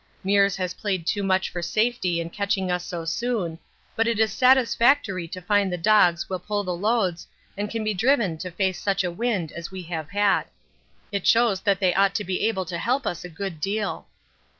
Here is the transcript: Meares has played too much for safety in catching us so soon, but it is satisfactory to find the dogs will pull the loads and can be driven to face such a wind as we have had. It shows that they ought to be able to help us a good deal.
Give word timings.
Meares 0.25 0.55
has 0.55 0.73
played 0.73 1.05
too 1.05 1.21
much 1.21 1.47
for 1.51 1.61
safety 1.61 2.19
in 2.19 2.31
catching 2.31 2.71
us 2.71 2.83
so 2.83 3.05
soon, 3.05 3.59
but 3.95 4.07
it 4.07 4.19
is 4.19 4.33
satisfactory 4.33 5.27
to 5.27 5.39
find 5.39 5.71
the 5.71 5.77
dogs 5.77 6.27
will 6.27 6.39
pull 6.39 6.63
the 6.63 6.73
loads 6.75 7.27
and 7.55 7.69
can 7.69 7.83
be 7.83 7.93
driven 7.93 8.35
to 8.35 8.49
face 8.49 8.81
such 8.81 9.03
a 9.03 9.11
wind 9.11 9.51
as 9.51 9.69
we 9.69 9.83
have 9.83 10.09
had. 10.09 10.45
It 11.11 11.27
shows 11.27 11.61
that 11.61 11.79
they 11.79 11.93
ought 11.93 12.15
to 12.15 12.23
be 12.23 12.47
able 12.47 12.65
to 12.65 12.79
help 12.79 13.05
us 13.05 13.23
a 13.23 13.29
good 13.29 13.59
deal. 13.61 14.07